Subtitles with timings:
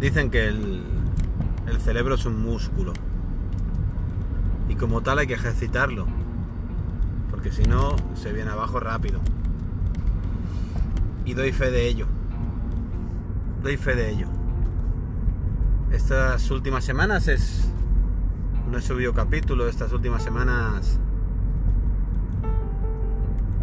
[0.00, 0.82] Dicen que el,
[1.66, 2.92] el cerebro es un músculo.
[4.68, 6.06] Y como tal hay que ejercitarlo.
[7.30, 9.20] Porque si no, se viene abajo rápido.
[11.24, 12.06] Y doy fe de ello.
[13.62, 14.28] Doy fe de ello.
[15.90, 17.68] Estas últimas semanas es...
[18.70, 19.68] No he subido capítulo.
[19.68, 20.98] Estas últimas semanas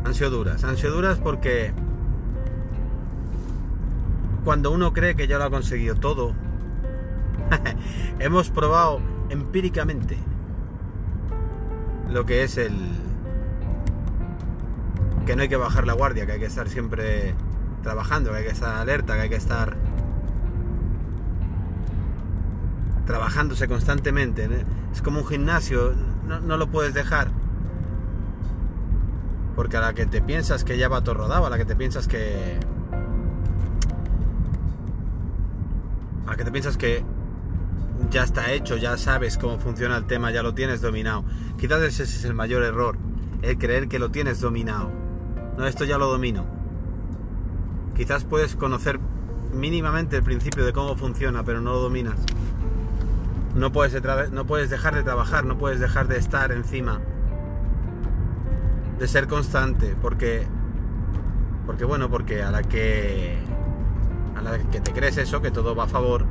[0.03, 0.63] han sido duras.
[0.63, 1.73] Han sido duras porque
[4.45, 6.33] cuando uno cree que ya lo ha conseguido todo,
[8.19, 10.17] hemos probado empíricamente
[12.09, 12.73] lo que es el
[15.25, 17.33] que no hay que bajar la guardia, que hay que estar siempre
[17.81, 19.75] trabajando, que hay que estar alerta, que hay que estar
[23.07, 24.47] trabajándose constantemente.
[24.93, 25.93] Es como un gimnasio,
[26.27, 27.29] no, no, lo puedes dejar.
[29.55, 31.75] Porque a la que te piensas que ya va todo rodado, a la que te
[31.75, 32.59] piensas que...
[36.27, 37.03] A que te piensas que
[38.09, 41.23] ya está hecho, ya sabes cómo funciona el tema, ya lo tienes dominado.
[41.57, 42.97] Quizás ese es el mayor error,
[43.41, 44.91] el creer que lo tienes dominado.
[45.57, 46.45] No, esto ya lo domino.
[47.95, 48.99] Quizás puedes conocer
[49.53, 52.19] mínimamente el principio de cómo funciona, pero no lo dominas.
[53.55, 54.01] No puedes,
[54.31, 56.99] no puedes dejar de trabajar, no puedes dejar de estar encima.
[58.99, 60.45] De ser constante, porque.
[61.65, 63.37] Porque bueno, porque a la que.
[64.35, 66.25] A la que te crees eso, que todo va a favor,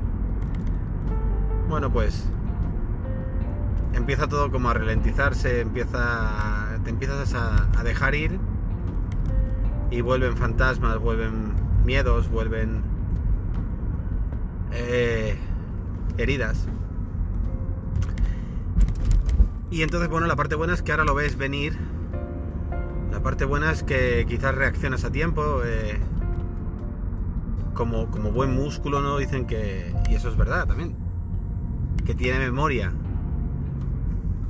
[1.69, 2.25] bueno, pues
[3.95, 8.39] empieza todo como a ralentizarse, empieza, te empiezas a, dejar ir
[9.91, 12.83] y vuelven fantasmas, vuelven miedos, vuelven
[14.73, 15.37] eh,
[16.17, 16.67] heridas.
[19.71, 21.77] Y entonces, bueno, la parte buena es que ahora lo ves venir.
[23.11, 25.63] La parte buena es que quizás reaccionas a tiempo.
[25.65, 25.99] Eh,
[27.75, 29.19] como, como buen músculo, ¿no?
[29.19, 29.95] Dicen que...
[30.09, 30.95] Y eso es verdad también
[32.05, 32.93] que tiene memoria.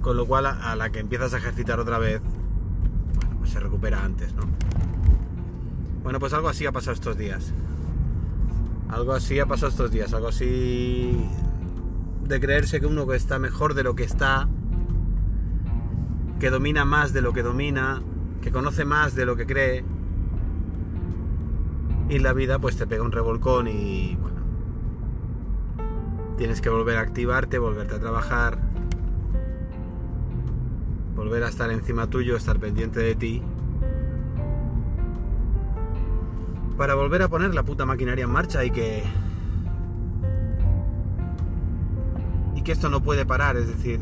[0.01, 4.05] Con lo cual a, la que empiezas a ejercitar otra vez, bueno, pues se recupera
[4.05, 4.43] antes, ¿no?
[6.03, 7.55] Bueno, pues algo así ha pasado estos días.
[8.91, 11.19] Algo así ha pasado estos días, algo así
[12.25, 14.47] de creerse que uno está mejor de lo que está,
[16.39, 18.03] que domina más de lo que domina,
[18.43, 19.85] que conoce más de lo que cree.
[22.09, 24.35] Y la vida pues te pega un revolcón y bueno,
[26.37, 28.59] Tienes que volver a activarte, volverte a trabajar,
[31.15, 33.43] volver a estar encima tuyo, estar pendiente de ti.
[36.77, 39.05] Para volver a poner la puta maquinaria en marcha y que.
[42.57, 44.01] Y que esto no puede parar, es decir.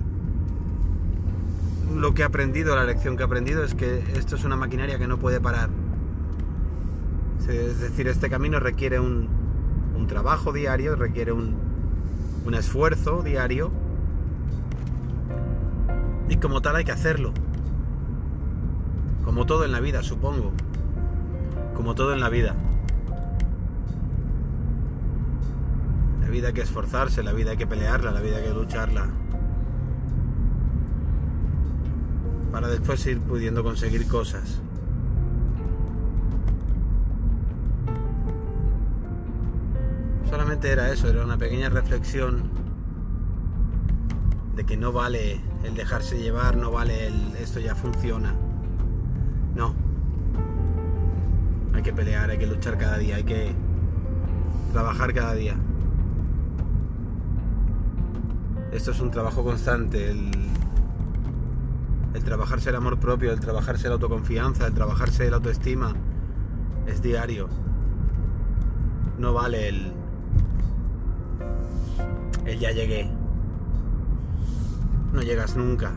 [1.95, 4.99] Lo que he aprendido, la lección que he aprendido es que esto es una maquinaria
[4.99, 5.69] que no puede parar.
[7.48, 9.28] Es decir, este camino requiere un,
[9.97, 11.56] un trabajo diario, requiere un,
[12.44, 13.70] un esfuerzo diario
[16.28, 17.32] y como tal hay que hacerlo.
[19.25, 20.53] Como todo en la vida, supongo.
[21.75, 22.54] Como todo en la vida.
[26.20, 29.09] La vida hay que esforzarse, la vida hay que pelearla, la vida hay que lucharla.
[32.50, 34.60] Para después ir pudiendo conseguir cosas.
[40.61, 42.51] Era eso, era una pequeña reflexión
[44.55, 48.35] de que no vale el dejarse llevar, no vale el esto ya funciona.
[49.55, 49.75] No.
[51.75, 53.55] Hay que pelear, hay que luchar cada día, hay que
[54.73, 55.57] trabajar cada día.
[58.73, 60.31] Esto es un trabajo constante, el,
[62.15, 65.95] el trabajarse el amor propio, el trabajarse la autoconfianza, el trabajarse la autoestima,
[66.87, 67.49] es diario.
[69.19, 70.02] No vale el,
[72.47, 73.08] el ya llegué.
[75.12, 75.92] No llegas nunca.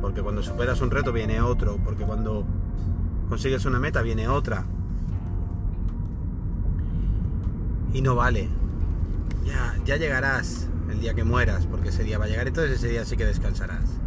[0.00, 1.78] Porque cuando superas un reto viene otro.
[1.84, 2.44] Porque cuando
[3.28, 4.64] consigues una meta viene otra.
[7.92, 8.48] Y no vale.
[9.44, 11.66] Ya, ya llegarás el día que mueras.
[11.66, 12.48] Porque ese día va a llegar.
[12.48, 14.00] Entonces ese día sí que descansarás.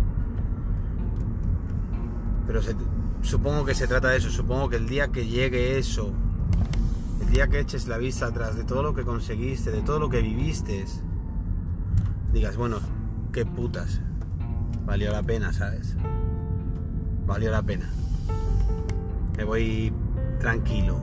[2.48, 2.62] Pero
[3.22, 4.30] supongo que se trata de eso.
[4.30, 6.12] Supongo que el día que llegue eso
[7.26, 10.10] el día que eches la vista atrás de todo lo que conseguiste, de todo lo
[10.10, 10.86] que viviste,
[12.32, 12.80] digas, bueno,
[13.32, 14.02] qué putas,
[14.86, 15.96] valió la pena, ¿sabes?
[17.26, 17.90] Valió la pena.
[19.38, 19.92] Me voy
[20.40, 20.98] tranquilo.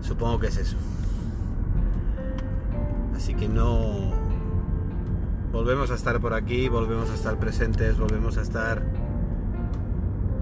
[0.00, 0.76] Supongo que es eso.
[3.14, 4.12] Así que no...
[5.52, 8.82] Volvemos a estar por aquí, volvemos a estar presentes, volvemos a estar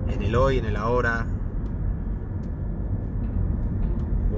[0.09, 1.27] en el hoy, en el ahora,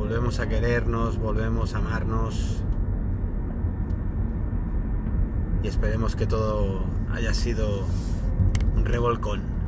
[0.01, 2.57] volvemos a querernos, volvemos a amarnos
[5.63, 7.85] y esperemos que todo haya sido
[8.77, 9.60] un revolcón.